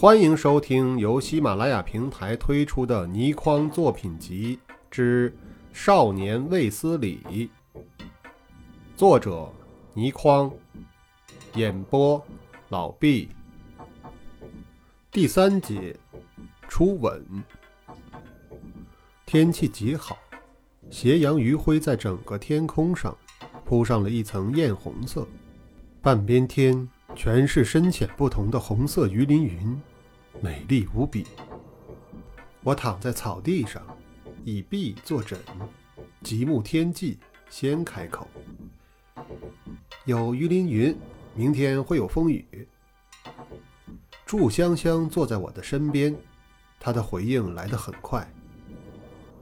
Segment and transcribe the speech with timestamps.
[0.00, 4.56] 欢迎收听由喜马拉雅平台推出的倪匡作品集
[4.88, 5.28] 之
[5.72, 7.50] 《少年卫斯理》，
[8.96, 9.52] 作者
[9.94, 10.52] 倪匡，
[11.54, 12.24] 演播
[12.68, 13.28] 老毕。
[15.10, 15.96] 第三节，
[16.68, 17.20] 初吻。
[19.26, 20.16] 天气极好，
[20.90, 23.18] 斜阳余晖在整个天空上
[23.64, 25.26] 铺上了一层艳红色，
[26.00, 26.88] 半边天。
[27.16, 29.80] 全是深浅不同的红色鱼鳞云，
[30.40, 31.26] 美丽无比。
[32.62, 33.82] 我躺在草地上，
[34.44, 35.38] 以臂作枕，
[36.22, 37.16] 极目天际，
[37.50, 38.28] 先开口
[40.04, 40.96] ：“有鱼鳞云，
[41.34, 42.68] 明天会有风雨。”
[44.24, 46.14] 祝香香坐在我的身边，
[46.78, 48.30] 她的回应来得很快：“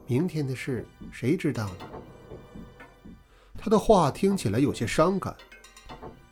[0.06, 1.87] 明天的事谁知道呢？”
[3.59, 5.37] 她的话听起来有些伤感。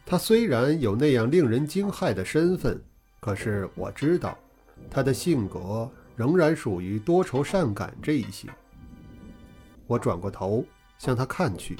[0.06, 2.78] 他虽然有那样令人惊骇的身份，
[3.20, 4.38] 可是我知道，
[4.90, 8.50] 他的性格仍然属于多愁善感这一型。
[9.86, 10.62] 我转过头
[10.98, 11.78] 向他看去。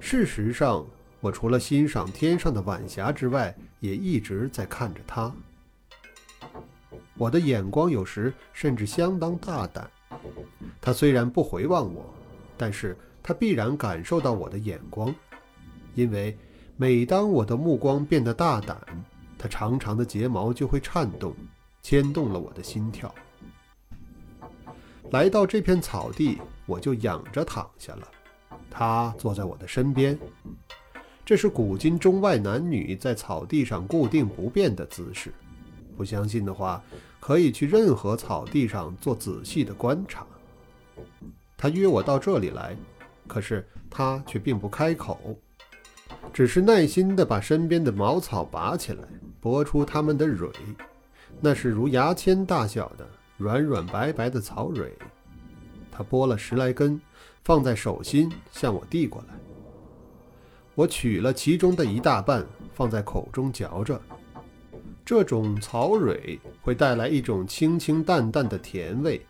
[0.00, 0.84] 事实上，
[1.20, 5.30] 我除了欣赏天上的晚霞之外，也一直在看着他。
[7.18, 9.88] 我的眼光有时甚至相当大胆。
[10.80, 12.14] 他虽然不回望我，
[12.56, 15.14] 但是他必然感受到我的眼光，
[15.94, 16.34] 因为。
[16.76, 18.76] 每当我的目光变得大胆，
[19.38, 21.32] 他长长的睫毛就会颤动，
[21.82, 23.14] 牵动了我的心跳。
[25.12, 28.08] 来到这片草地，我就仰着躺下了。
[28.68, 30.18] 他坐在我的身边，
[31.24, 35.32] 这是古今中外男女在草地上固定不变的姿势。
[35.96, 36.82] 不相信的话，
[37.20, 40.26] 可以去任何草地上做仔细的观察。
[41.56, 42.76] 他约我到这里来，
[43.28, 45.38] 可是他却并不开口。
[46.34, 49.04] 只是耐心地把身边的茅草拔起来，
[49.40, 50.50] 拨出它们的蕊，
[51.40, 54.92] 那是如牙签大小的软软白白的草蕊。
[55.92, 57.00] 他拨了十来根，
[57.44, 59.34] 放在手心，向我递过来。
[60.74, 64.02] 我取了其中的一大半，放在口中嚼着。
[65.04, 69.24] 这种草蕊会带来一种清清淡淡的甜味。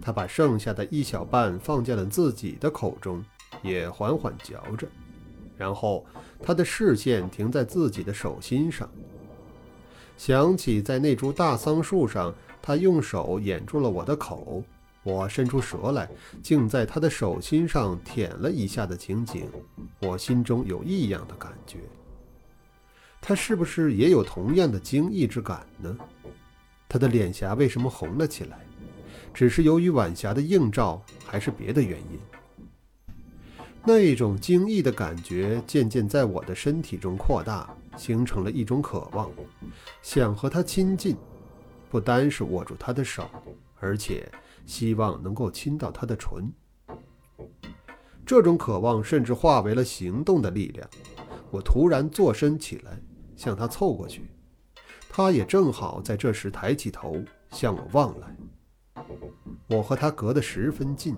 [0.00, 3.20] 他把剩下的一小半放进了自己的口中，
[3.62, 4.86] 也缓缓嚼着。
[5.56, 6.04] 然后，
[6.42, 8.88] 他的视线停在自己的手心上，
[10.16, 14.62] 想起在那株大桑树上，他用手掩住了我的口，
[15.02, 16.08] 我伸出舌来，
[16.42, 19.48] 竟在他的手心上舔了一下的情景，
[20.00, 21.78] 我心中有异样的感觉。
[23.20, 25.96] 他是不是也有同样的惊异之感呢？
[26.88, 28.58] 他的脸颊为什么红了起来？
[29.32, 32.20] 只是由于晚霞的映照，还是别的原因？
[33.86, 37.68] 那种惊异的感觉渐渐在我的身体中扩大，
[37.98, 39.30] 形成了一种渴望，
[40.00, 41.14] 想和他亲近，
[41.90, 43.28] 不单是握住他的手，
[43.78, 44.26] 而且
[44.64, 46.50] 希望能够亲到他的唇。
[48.24, 50.88] 这种渴望甚至化为了行动的力量。
[51.50, 52.98] 我突然坐身起来，
[53.36, 54.22] 向他凑过去，
[55.10, 58.34] 他也正好在这时抬起头向我望来。
[59.68, 61.14] 我和他隔得十分近，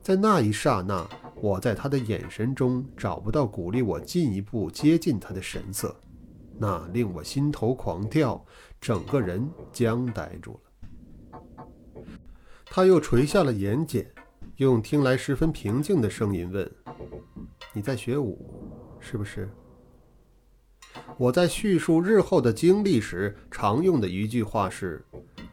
[0.00, 1.04] 在那一刹那。
[1.40, 5.98] 我在他的眼神中找不到鼓励我进一步接近他的神色，
[6.58, 8.44] 那令我心头狂跳，
[8.78, 12.04] 整个人僵呆住了。
[12.66, 14.06] 他又垂下了眼睑，
[14.56, 16.70] 用听来十分平静的声音问
[17.72, 18.38] ：“你在学武，
[19.00, 19.48] 是不是？”
[21.16, 25.04] 我在叙述日后的经历时常用的一句话是：“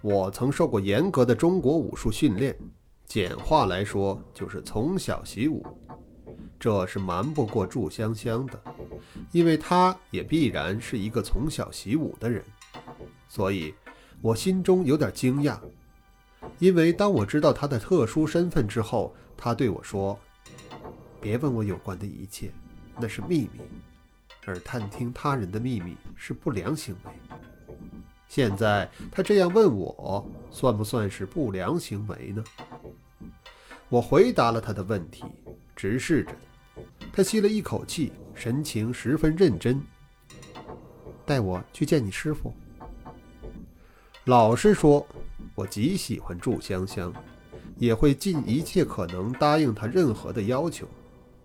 [0.02, 2.58] 我曾受过严格的中国武术训练。”
[3.08, 5.66] 简化来说，就是从小习武，
[6.60, 8.62] 这是瞒不过祝香香的，
[9.32, 12.44] 因为她也必然是一个从小习武的人。
[13.30, 13.74] 所以，
[14.22, 15.58] 我心中有点惊讶，
[16.60, 20.20] 因为当我知道她的特殊身份之后，她对我说
[21.22, 22.52] ：“别问我有关的一切，
[23.00, 23.62] 那是秘密，
[24.46, 27.12] 而探听他人的秘密是不良行为。”
[28.28, 32.44] 现在他这样问我，算不算是不良行为呢？
[33.90, 35.24] 我回答了他的问题，
[35.76, 36.84] 直视着他。
[37.14, 39.82] 他吸了一口气，神情十分认真。
[41.26, 42.54] 带我去见你师傅。
[44.26, 45.08] 老实说，
[45.56, 47.14] 我极喜欢祝香香，
[47.78, 50.86] 也会尽一切可能答应他任何的要求。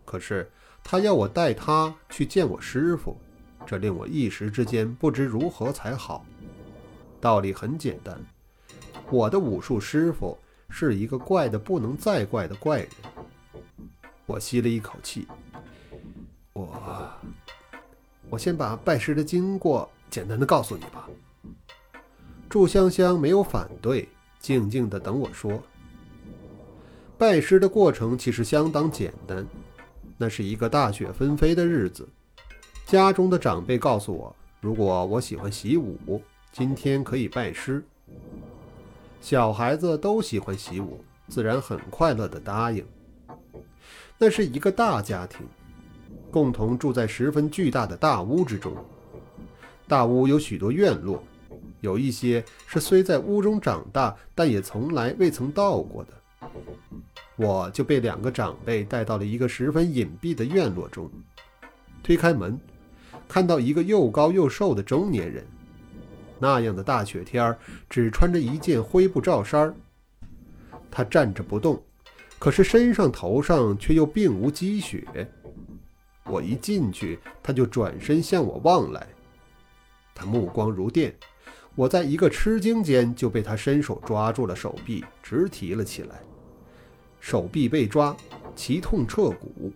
[0.04, 0.50] 可是
[0.82, 3.16] 他要我带他去见我师傅，
[3.64, 6.26] 这令我一时之间不知如何才好。
[7.20, 8.20] 道理很简单，
[9.10, 10.36] 我的武术师傅。
[10.74, 12.88] 是一个怪的不能再怪的怪人。
[14.24, 15.28] 我吸了一口气，
[16.54, 17.10] 我，
[18.30, 21.06] 我先把拜师的经过简单的告诉你吧。
[22.48, 24.08] 祝香香没有反对，
[24.40, 25.62] 静静的等我说。
[27.18, 29.46] 拜师的过程其实相当简单，
[30.16, 32.08] 那是一个大雪纷飞的日子。
[32.86, 37.84] 家中的长辈告诉我，如果我喜欢习武，今天可以拜师。
[39.22, 42.84] 小孩子都喜欢习武，自然很快乐地答应。
[44.18, 45.46] 那是一个大家庭，
[46.28, 48.74] 共同住在十分巨大的大屋之中。
[49.86, 51.22] 大屋有许多院落，
[51.80, 56.48] 有一些是虽在屋中长大，但也从来未曾到过的。
[57.36, 61.08] 我就被两个长辈带到了一个十分隐蔽的院落中。
[62.02, 62.58] 推开门，
[63.28, 65.46] 看到一个又高又瘦的中年人。
[66.42, 67.56] 那样的大雪天儿，
[67.88, 69.74] 只穿着一件灰布罩衫儿。
[70.90, 71.80] 他站着不动，
[72.40, 75.06] 可是身上头上却又并无积雪。
[76.24, 79.06] 我一进去，他就转身向我望来。
[80.12, 81.14] 他目光如电，
[81.76, 86.20] 我在一个吃惊间就被他伸手抓住了手臂，直提了起来。
[87.20, 88.16] 手臂被抓，
[88.56, 89.72] 奇痛彻骨。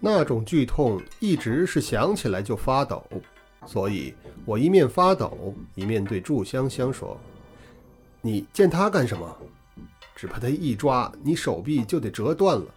[0.00, 3.04] 那种剧痛一直是想起来就发抖，
[3.66, 4.12] 所以
[4.48, 7.20] 我一面发抖，一面对祝香香说
[8.22, 9.36] ：“你见他干什么？
[10.16, 12.74] 只怕他一抓你手臂就得折断了。”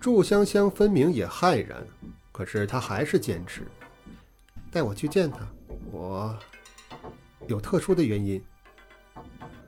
[0.00, 1.86] 祝香香分明也骇然，
[2.32, 3.62] 可是她还是坚持
[4.72, 5.38] 带我去见他。
[5.92, 6.36] 我
[7.46, 8.42] 有特殊的原因。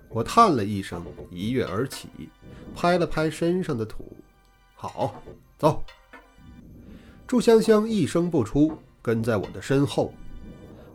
[0.09, 2.09] 我叹了一声，一跃而起，
[2.75, 4.17] 拍了拍身上的土。
[4.75, 5.23] 好，
[5.57, 5.85] 走。
[7.25, 10.13] 祝香香一声不出，跟在我的身后。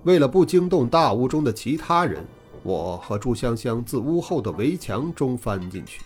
[0.05, 2.23] 为了不惊动大屋中的其他人，
[2.61, 6.01] 我和朱香香自屋后的围墙中翻进去。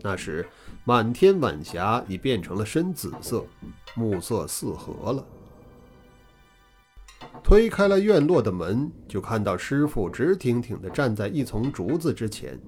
[0.00, 0.46] 那时，
[0.84, 3.44] 满天晚霞已变成了深紫色，
[3.94, 5.26] 暮色四合了。
[7.42, 12.58] 推开了院落的门，就看到师傅直挺挺地站在一丛竹子之前。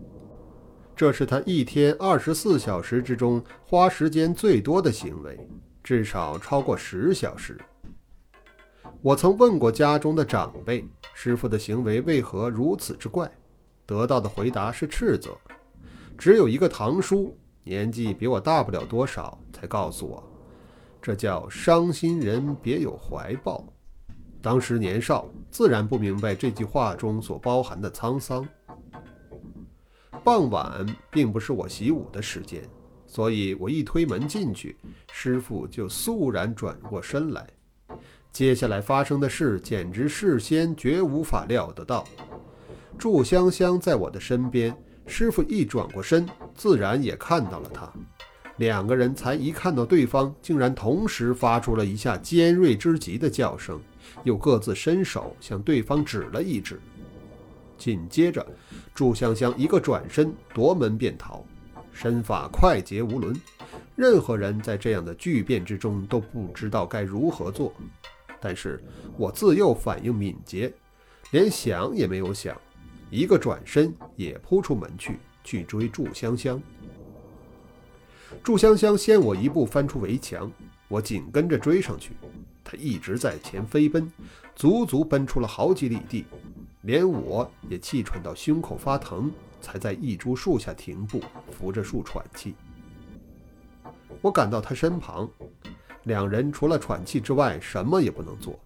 [0.94, 5.49] 这是他一天二十四小时之中花时间最多的行为，
[5.82, 7.59] 至少超过十小时。
[9.00, 10.85] 我曾问过家中的长辈，
[11.15, 13.31] 师傅的行为为何如此之怪，
[13.87, 15.37] 得到的回答是斥责。
[16.19, 20.23] 只有一个堂叔，年纪比我大不了多少，才告诉我，
[21.00, 23.65] 这叫伤心人别有怀抱。
[24.43, 28.47] 当时年少，自然不明白这句话中所包含的沧桑。
[30.25, 32.69] 傍晚并不是我习武的时间，
[33.06, 34.77] 所以我一推门进去，
[35.12, 37.49] 师傅就肃然转过身来。
[38.38, 42.05] 接下来发生的事，简直事先绝无法料得到。
[42.96, 44.73] 祝香香在我的身边，
[45.08, 46.25] 师傅一转过身，
[46.55, 47.93] 自然也看到了他。
[48.58, 53.76] 两个人才一看到对方，竟然同时发出了一下尖锐之极的叫声。
[54.23, 56.81] 又各自伸手向对方指了一指，
[57.76, 58.46] 紧接着，
[58.94, 61.44] 祝香香一个转身夺门便逃，
[61.93, 63.35] 身法快捷无伦，
[63.96, 67.75] 任何人在这样的巨变之中都不知道该如何做。
[68.40, 68.82] 但是
[69.17, 70.73] 我自幼反应敏捷，
[71.31, 72.56] 连想也没有想，
[73.11, 76.61] 一个转身也扑出门去去追祝香香。
[78.43, 80.50] 祝香香先我一步翻出围墙，
[80.87, 82.12] 我紧跟着追上去。
[82.62, 84.12] 他一直在前飞奔，
[84.55, 86.26] 足足奔出了好几里地，
[86.82, 92.54] 连我也气喘到胸口发疼，才在一株树下停步，扶着树喘气。
[94.21, 95.28] 我赶到他身旁，
[96.05, 98.59] 两人除了喘气之外，什么也不能做。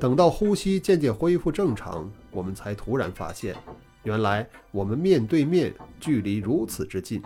[0.00, 3.54] 等到呼吸渐渐恢复正常，我们才突然发现，
[4.02, 7.22] 原来我们面对面，距离如此之近，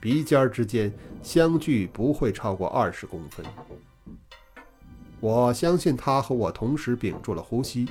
[0.00, 3.44] 鼻尖之间相距不会超过二十公分。
[5.18, 7.88] 我相信他和我同时屏住了呼吸，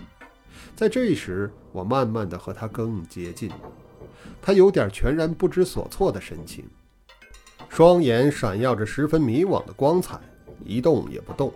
[0.76, 3.52] 在这时，我慢慢的和他更接近。
[4.42, 6.66] 他有点全然不知所措的神情，
[7.68, 10.20] 双眼闪耀着十分迷惘的光彩，
[10.64, 11.52] 一动也不动。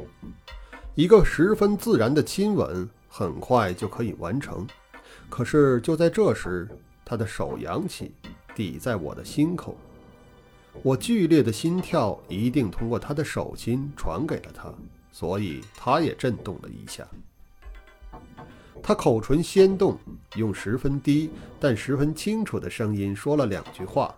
[0.95, 4.67] 一个十分自然的亲吻很快就可以完成，
[5.29, 6.67] 可是就在这时，
[7.05, 8.11] 他的手扬起，
[8.55, 9.77] 抵在我的心口。
[10.83, 14.73] 我剧烈的心跳一定通过他的手心传给了他。
[15.11, 17.05] 所以他也震动了一下，
[18.81, 19.97] 他口唇先动，
[20.35, 24.15] 用十分低但十分清楚的声音说了两句话，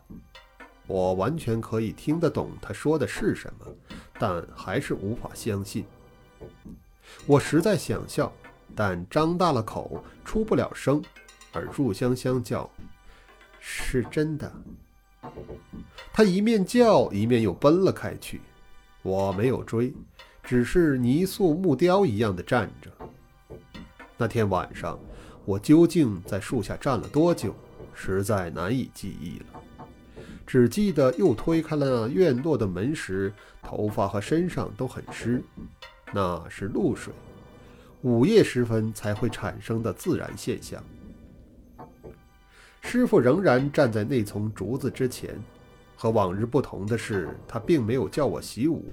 [0.86, 3.66] 我完全可以听得懂他说的是什么，
[4.22, 5.84] 但还是无法相信。
[7.25, 8.32] 我实在想笑，
[8.75, 11.01] 但张大了口出不了声，
[11.51, 12.70] 而祝香香叫
[13.60, 14.54] ：“是真的。”
[16.13, 18.40] 他一面叫，一面又奔了开去，
[19.01, 19.92] 我没有追。
[20.44, 22.92] 只是泥塑木雕一样的站着。
[24.18, 25.00] 那天晚上，
[25.46, 27.56] 我究竟在树下站了多久，
[27.96, 29.46] 实在难以记忆了。
[30.45, 35.41] 只记得又推开了院落的门时，头发和身上都很湿，
[36.13, 37.13] 那是露水，
[38.01, 40.83] 午夜时分才会产生的自然现象。
[42.81, 45.39] 师傅仍然站在那丛竹子之前，
[45.95, 48.83] 和往日不同的是，他并没有叫我习武，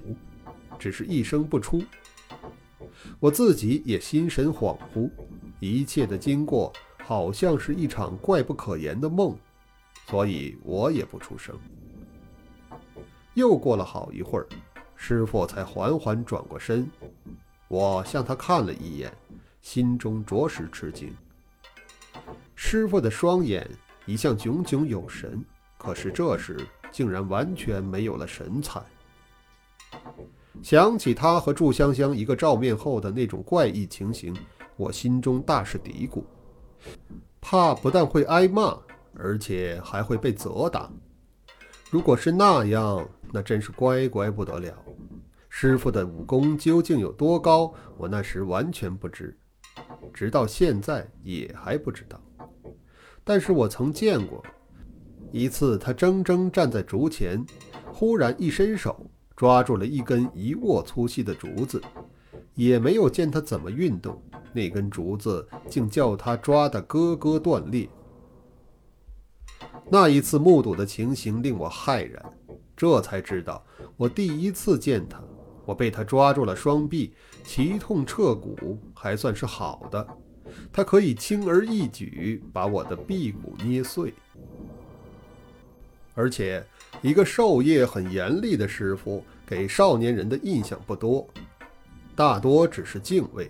[0.77, 1.83] 只是一声不出。
[3.19, 5.09] 我自己也心神恍惚，
[5.59, 6.71] 一切的经过
[7.03, 9.35] 好像是一场怪不可言的梦。
[10.09, 11.55] 所以我也不出声。
[13.35, 14.47] 又过了好一会儿，
[14.95, 16.89] 师傅才缓缓转过身。
[17.67, 19.13] 我向他看了一眼，
[19.61, 21.15] 心中着实吃惊。
[22.55, 23.69] 师傅的双眼
[24.07, 25.45] 一向炯炯有神，
[25.77, 26.57] 可是这时
[26.91, 28.81] 竟然完全没有了神采。
[30.63, 34.35] 想起他和祝香香一个照面后的那种怪异情形，
[34.75, 36.23] 我心中大是嘀咕，
[37.39, 38.75] 怕不但会挨骂。
[39.21, 40.89] 而且还会被责打。
[41.91, 44.73] 如果是那样，那真是乖乖不得了。
[45.49, 49.35] 师傅的武功究竟有多高，我那时完全不知，
[50.13, 52.21] 直到现在也还不知道。
[53.23, 54.43] 但是我曾见过
[55.31, 57.43] 一次，他怔怔站在竹前，
[57.91, 61.81] 忽然一伸手抓住了一根一握粗细的竹子，
[62.53, 64.21] 也没有见他怎么运动，
[64.53, 67.89] 那根竹子竟叫他抓得咯咯断裂。
[69.91, 72.23] 那一次目睹的情形令我骇然，
[72.77, 73.65] 这才知道
[73.97, 75.19] 我第一次见他，
[75.65, 80.07] 我被他抓住了双臂，奇痛彻骨，还算是好的。
[80.71, 84.13] 他可以轻而易举把我的臂骨捏碎，
[86.13, 86.63] 而且
[87.01, 91.27] 一个授业很严厉的师傅，给少年人的印象不多，
[92.15, 93.49] 大多只是敬畏。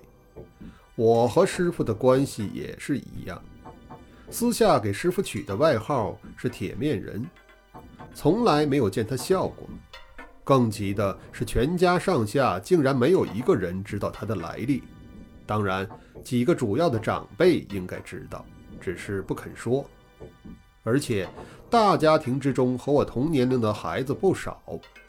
[0.95, 3.41] 我和师傅的关系也是一样。
[4.31, 7.25] 私下给师傅取的外号是“铁面人”，
[8.13, 9.67] 从来没有见他笑过。
[10.43, 14.83] 更急的是，全家上下竟然没有一个人知道他的来历。
[15.47, 15.87] 当然，
[16.23, 18.45] 几个主要的长辈应该知道，
[18.79, 19.83] 只是不肯说。
[20.83, 21.27] 而且，
[21.69, 24.61] 大家庭之中和我同年龄的孩子不少，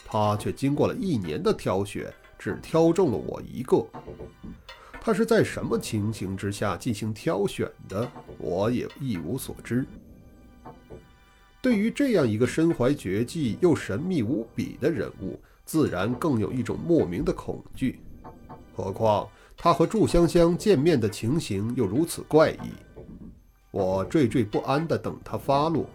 [0.07, 3.87] 他却经过了一年的挑选，只挑中了我一个。
[5.01, 9.87] 他是在什么情形之下进行挑选的，我也一无所知。
[11.63, 18.01] 对于这样一个身怀绝技又神秘无比的人物，自然更有一种莫名的恐惧。
[18.75, 22.71] 何况他和祝香香见面的情形又如此怪异，
[23.71, 25.87] 我惴惴不安地等他发落。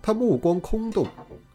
[0.00, 1.06] 他目光空洞，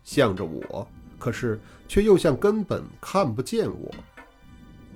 [0.03, 3.91] 向着我，可是却又像根本看不见我。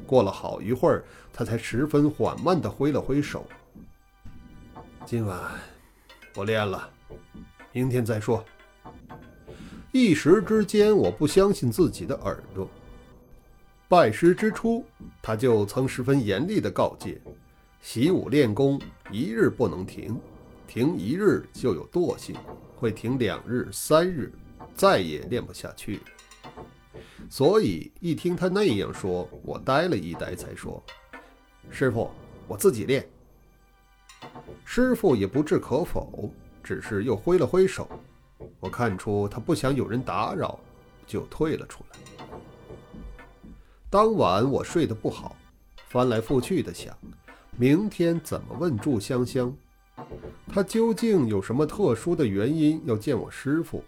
[0.07, 3.45] 过了好一会儿，他才十分缓慢地挥了挥手。
[5.05, 5.39] 今晚
[6.33, 6.89] 不练了，
[7.73, 8.43] 明天再说。
[9.91, 12.69] 一时之间，我不相信自己的耳朵。
[13.89, 14.83] 拜师之初，
[15.21, 17.21] 他就曾十分严厉地告诫：
[17.81, 18.79] 习武练功
[19.11, 20.19] 一日不能停，
[20.67, 22.35] 停一日就有惰性，
[22.75, 24.31] 会停两日、三日，
[24.73, 26.01] 再也练不下去。
[27.29, 30.81] 所以一听他那样说，我呆了一呆，才说
[31.69, 32.09] ：“师傅，
[32.47, 33.07] 我自己练。”
[34.63, 36.31] 师傅也不置可否，
[36.63, 37.87] 只是又挥了挥手。
[38.59, 40.59] 我看出他不想有人打扰，
[41.05, 41.97] 就退了出来。
[43.89, 45.35] 当晚我睡得不好，
[45.87, 46.95] 翻来覆去的想，
[47.55, 49.55] 明天怎么问祝香香？
[50.47, 53.83] 他究竟有什么特殊的原因要见我师傅？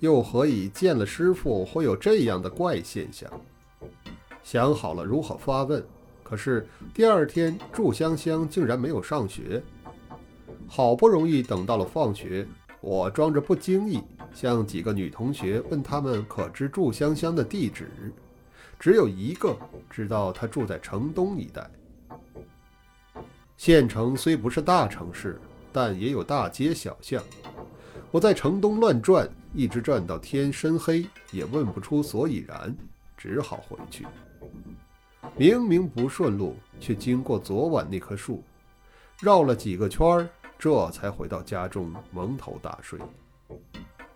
[0.00, 3.30] 又何以见了师傅会有这样的怪现象？
[4.42, 5.82] 想好了如何发问，
[6.22, 9.62] 可是第二天祝香香竟然没有上学。
[10.66, 12.46] 好不容易等到了放学，
[12.80, 14.02] 我装着不经意
[14.34, 18.12] 向几个女同学问他们可知祝香香的地址，
[18.78, 19.56] 只有一个
[19.88, 21.70] 知道她住在城东一带。
[23.56, 25.40] 县城虽不是大城市，
[25.72, 27.22] 但也有大街小巷。
[28.10, 32.76] 我在城东乱转，一直转到天深黑，也问不出所以然，
[33.16, 34.04] 只好回去。
[35.36, 38.42] 明明不顺路，却经过昨晚那棵树，
[39.20, 42.98] 绕了几个圈儿，这才回到家中，蒙头大睡。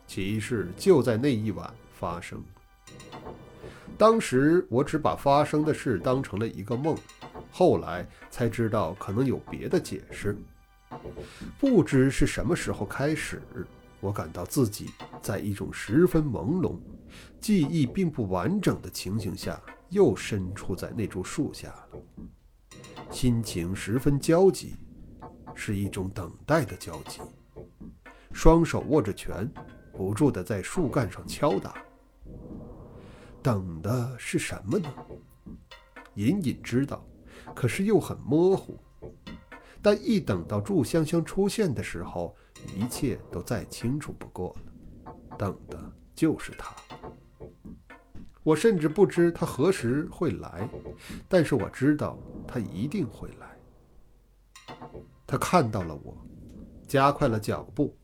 [0.09, 2.43] 奇事就在那一晚发生。
[3.97, 6.97] 当时我只把发生的事当成了一个梦，
[7.53, 10.37] 后来才知道可能有别的解释。
[11.61, 13.41] 不知是什么时候开始。
[14.01, 14.91] 我感到自己
[15.21, 16.79] 在一种十分朦胧、
[17.41, 21.89] 记忆并不完整的情形下，又身处在那株树下了，
[23.11, 24.75] 心情十分焦急。
[25.61, 27.21] 是一种等待的焦急，
[28.33, 29.51] 双手握着拳，
[29.93, 31.75] 不住地在树干上敲打。
[33.43, 34.89] 等的是什么呢？
[36.15, 37.05] 隐隐知道，
[37.57, 38.79] 可是又很模糊。
[39.83, 42.37] 但一等到祝香香出现的时候，
[42.75, 45.13] 一切都再清楚不过了。
[45.37, 45.79] 等的
[46.15, 46.75] 就是他。
[48.43, 50.69] 我甚至不知他何时会来，
[51.29, 54.77] 但是我知道他一定会来。
[55.27, 56.17] 他看到了我，
[56.87, 57.95] 加快了脚步。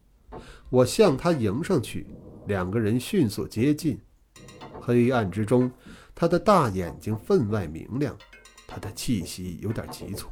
[0.69, 2.07] 我向他迎上去，
[2.47, 3.99] 两个人迅速接近。
[4.81, 5.71] 黑暗之中，
[6.15, 8.15] 他的大眼睛分外明亮，
[8.67, 10.29] 他的气息有点急促。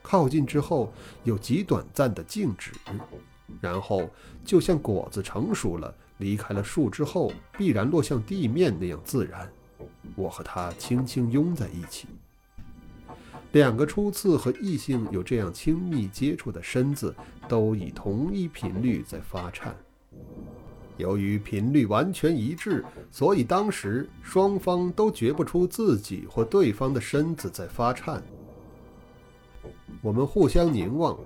[0.00, 0.92] 靠近之后，
[1.24, 2.70] 有极短暂的静止，
[3.60, 4.08] 然后
[4.44, 9.50] 就像果子成熟了，离开了树之后必然落向地面那样自然。
[10.16, 12.06] 我和他轻轻拥在一起，
[13.52, 17.14] 两个初次和异性有这样亲密接触的身子，
[17.48, 19.76] 都以同一频率在发颤。
[20.96, 28.22] 由于频率完全一致，所以当时双方都觉不出自己或对方的身子在发颤。
[30.00, 31.18] 我们互相凝望，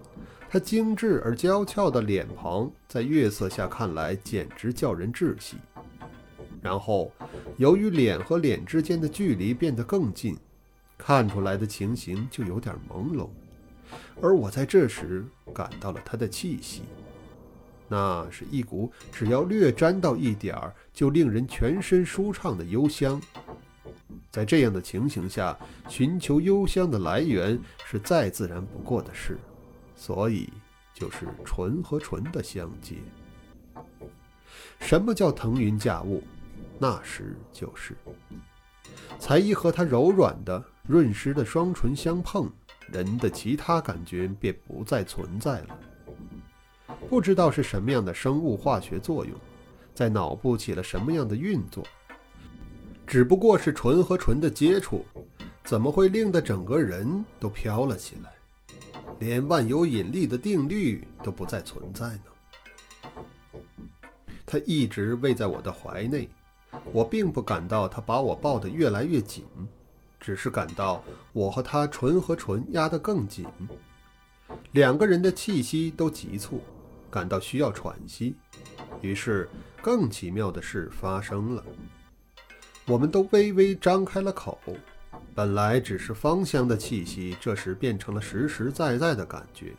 [0.51, 5.57] 他精致而娇俏的脸庞在月色下看来简直叫人窒息。
[6.63, 7.13] 然后，
[7.57, 10.37] 由于脸和脸之间的距离变得更近，
[10.97, 13.29] 看出来的情形就有点朦胧。
[14.21, 15.25] 而我在这时
[15.55, 16.83] 感到了他的气息，
[17.87, 23.21] 那是一股只要略沾到一点儿就令人全身舒畅的幽香。
[24.31, 25.57] 在这样的情形下，
[25.89, 29.39] 寻求幽香的来源是再自然不过的事，
[29.99, 30.49] 所以
[30.95, 32.95] 就是唇和唇的相接。
[34.79, 36.23] 什么叫腾云驾雾？
[36.79, 37.97] 那时就是，
[39.19, 42.49] 才一和他柔软的、润湿的双唇相碰，
[42.93, 45.77] 人的其他感觉便不再存在了。
[47.09, 49.35] 不知道是什么样的生物化学作用，
[49.93, 51.85] 在脑部起了什么样的运作。
[53.05, 55.05] 只不过是唇和唇的接触，
[55.65, 58.31] 怎么会令得整个人都飘了起来？
[59.19, 62.23] 连万有引力的定律都不再存在呢？
[64.47, 66.29] 他一直偎在我的怀内，
[66.93, 69.45] 我并不感到他把我抱得越来越紧，
[70.19, 71.03] 只是感到
[71.33, 73.47] 我和他唇和唇压得更紧，
[74.73, 76.63] 两个人的气息都急促，
[77.11, 78.37] 感到需要喘息。
[79.01, 79.49] 于是，
[79.83, 81.65] 更奇妙的事发生了。
[82.87, 84.59] 我们都微微张开了口，
[85.39, 89.73] 本来只是芳香的气息，这时变成了实实在在的感觉。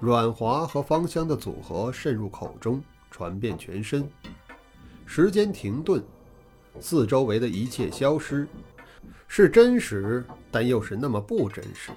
[0.00, 4.08] 软滑和芳香的组合渗入口中，传遍全身。
[5.04, 6.00] 时间停顿，
[6.78, 8.46] 四周围的一切消失，
[9.26, 11.90] 是真实，但又是那么不真实，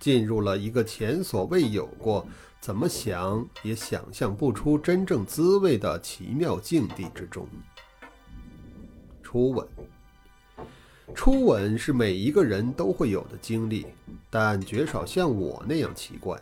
[0.00, 2.26] 进入了一个前所未有过、
[2.60, 7.46] 怎么想也想象不出真正滋味的奇妙境地之中。
[9.22, 9.64] 初吻，
[11.14, 13.86] 初吻是每一个人都会有的经历，
[14.30, 16.40] 但绝少像我那样奇怪。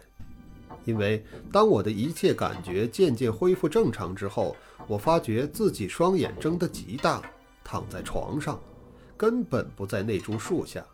[0.85, 4.55] 因为当我的一切感觉渐渐恢复正常之后，
[4.87, 7.23] 我发觉自己双眼睁得极大，
[7.65, 8.61] 躺在床上，
[9.17, 10.85] 根本不在那株树下，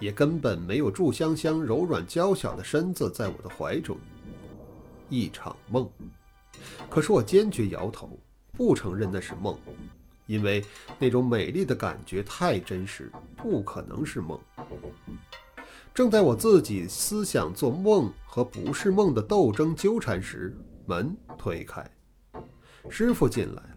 [0.00, 3.98] 也根本没有祝香香柔软娇小的身子在我的怀中。
[5.10, 5.88] 一场梦。
[6.88, 8.18] 可是我坚决摇头，
[8.52, 9.54] 不承认那是梦。
[10.26, 10.64] 因为
[10.98, 14.38] 那种美丽的感觉太真实，不可能是梦。
[15.94, 21.88] 正在我自己思想做梦和不是梦的斗争纠缠时，门推开，
[22.90, 23.70] 师傅进来了。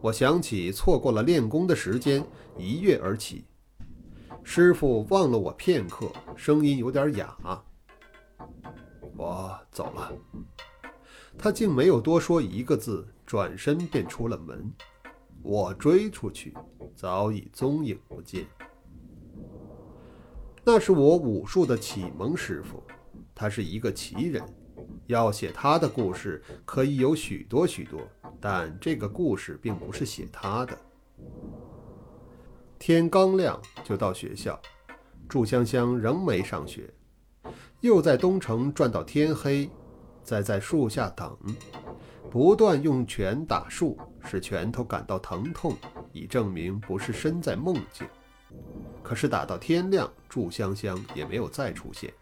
[0.00, 2.24] 我想起错过了练功的时间，
[2.56, 3.44] 一跃而起。
[4.42, 7.36] 师傅望了我片刻，声音有点哑
[9.16, 10.12] ：“我走了。”
[11.36, 14.72] 他竟没有多说一个字，转身便出了门。
[15.42, 16.54] 我追出去，
[16.94, 18.46] 早已踪影不见。
[20.64, 22.82] 那是我武术的启蒙师傅，
[23.34, 24.42] 他是一个奇人。
[25.06, 28.00] 要写他的故事，可以有许多许多，
[28.38, 30.78] 但这个故事并不是写他的。
[32.78, 34.60] 天刚亮就到学校，
[35.26, 36.92] 祝香香仍没上学，
[37.80, 39.70] 又在东城转到天黑，
[40.22, 41.34] 再在树下等。
[42.30, 45.74] 不断用拳打树，使拳头感到疼痛，
[46.12, 48.06] 以证明不是身在梦境。
[49.02, 52.12] 可是打到天亮，祝香香也没有再出现。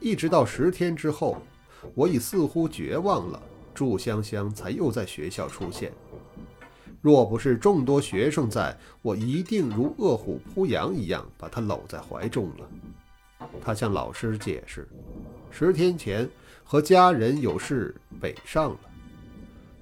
[0.00, 1.38] 一直到十天之后，
[1.94, 3.42] 我已似乎绝望了，
[3.74, 5.90] 祝香香才又在学校出现。
[7.00, 13.48] 若不是众多学生在，我一定如饿虎扑羊一样把她搂在怀中了。
[13.62, 14.88] 他向老师解释。
[15.50, 16.28] 十天前
[16.64, 18.80] 和家人有事北上了。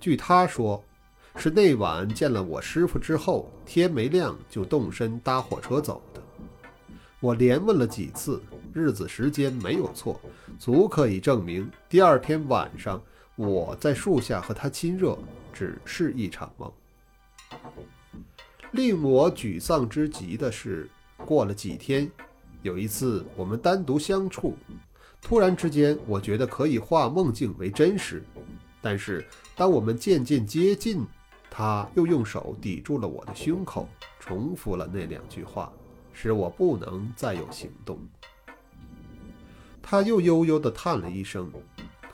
[0.00, 0.82] 据他说，
[1.36, 6.20] 是那晚见了我师傅之后，天没亮就动身搭火车走的。
[7.20, 8.42] 我连问了几次，
[8.74, 10.20] 日子时间没有错，
[10.58, 13.00] 足可以证明第二天晚上
[13.36, 15.16] 我在树下和他亲热，
[15.52, 16.70] 只是一场梦。
[18.72, 20.90] 令我沮丧之极的是，
[21.24, 22.10] 过了几天，
[22.62, 24.56] 有一次我们单独相处，
[25.22, 28.22] 突然之间，我觉得可以化梦境为真实。
[28.82, 29.24] 但是
[29.56, 31.06] 当我们渐渐接近，
[31.48, 33.88] 他又用手抵住了我的胸口，
[34.20, 35.72] 重复了那两句话，
[36.12, 37.98] 使我不能再有行动。
[39.80, 41.50] 他又悠悠地叹了一声，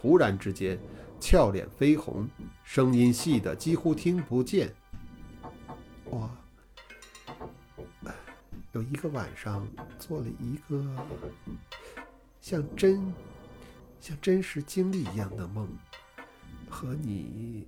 [0.01, 0.79] 突然之间，
[1.19, 2.29] 俏脸绯红，
[2.63, 4.73] 声音细得几乎听不见。
[6.05, 6.31] 我。
[8.73, 9.67] 有一个晚上
[9.99, 10.85] 做了一个
[12.49, 13.13] 像真、
[14.01, 15.69] 像真实经历一样的梦，
[16.71, 17.67] 和你，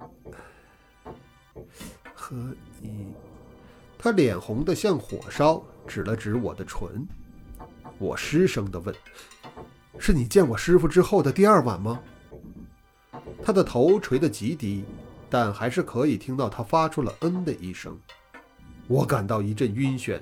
[2.15, 2.35] 和
[2.81, 3.09] 你。
[3.99, 7.07] 他脸红的像火烧，指了指我的唇。
[7.99, 8.95] 我失声的问
[10.01, 12.01] ：“是你见我师傅之后的第二晚吗？”
[13.45, 14.87] 他的头垂得极低，
[15.29, 18.01] 但还是可以听到他发出了“嗯”的一声。
[18.89, 20.19] 我感到一阵晕眩。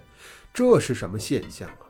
[0.52, 1.86] 这是什么现象啊？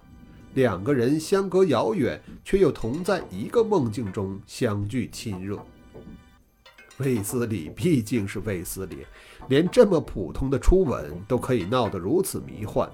[0.59, 5.57] 两个人相隔遥远，却又同在一个梦境中相聚亲热。
[6.97, 9.07] 卫斯理毕竟是卫斯理，
[9.49, 12.91] 连这么普通的初吻都可以闹得如此迷幻。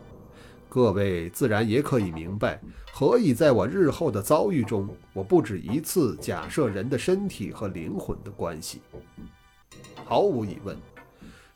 [0.69, 2.61] 各位自然也可以明白，
[2.93, 8.83] 何以在我日后的遭遇中，我不止一次假设人的身体和灵魂的关系。
[10.05, 10.77] 毫无疑问。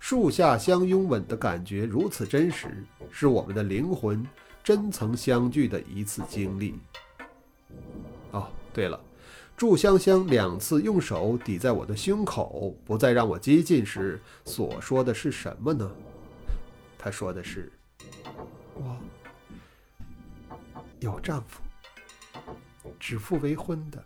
[0.00, 4.26] 树下相拥吻的感觉如此真实，是我们的灵魂
[4.68, 6.78] 真曾相聚的一次经历。
[8.32, 9.00] 哦，对了，
[9.56, 15.90] 祝香香两次用手抵在我的胸口，不再让我接近时所说的是什么呢？
[16.98, 17.72] 她说的是
[18.76, 18.94] ：“我
[21.00, 21.62] 有丈夫，
[23.00, 24.04] 指腹为婚的。”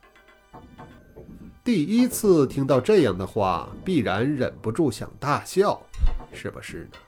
[1.65, 5.85] 第一次听到这样的话，必然忍不住想大笑，
[6.33, 6.99] 是不是呢？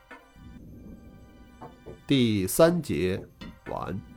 [2.07, 3.27] 第三节
[3.67, 4.14] 完。